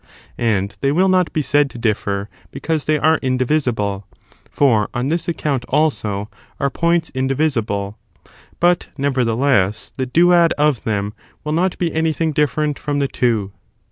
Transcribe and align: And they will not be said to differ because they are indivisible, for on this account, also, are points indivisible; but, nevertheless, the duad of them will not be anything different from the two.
And 0.39 0.75
they 0.81 0.91
will 0.91 1.09
not 1.09 1.31
be 1.31 1.43
said 1.43 1.69
to 1.69 1.77
differ 1.77 2.27
because 2.49 2.85
they 2.85 2.97
are 2.97 3.19
indivisible, 3.21 4.07
for 4.49 4.89
on 4.95 5.09
this 5.09 5.27
account, 5.27 5.63
also, 5.69 6.27
are 6.59 6.71
points 6.71 7.11
indivisible; 7.13 7.99
but, 8.59 8.89
nevertheless, 8.97 9.93
the 9.95 10.07
duad 10.07 10.53
of 10.53 10.85
them 10.85 11.13
will 11.43 11.53
not 11.53 11.77
be 11.77 11.93
anything 11.93 12.31
different 12.31 12.79
from 12.79 12.97
the 12.97 13.07
two. 13.07 13.51